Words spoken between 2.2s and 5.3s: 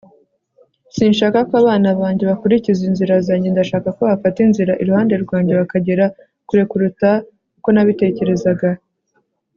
bakurikiza inzira zanjye. ndashaka ko bafata inzira iruhande